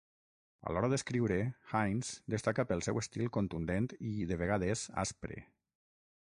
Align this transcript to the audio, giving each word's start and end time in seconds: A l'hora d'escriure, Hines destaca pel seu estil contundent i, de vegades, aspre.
A 0.69 0.71
l'hora 0.75 0.87
d'escriure, 0.93 1.37
Hines 1.73 2.09
destaca 2.35 2.67
pel 2.71 2.83
seu 2.87 2.99
estil 3.03 3.27
contundent 3.37 3.93
i, 4.13 4.17
de 4.33 4.41
vegades, 4.43 4.87
aspre. 5.07 5.43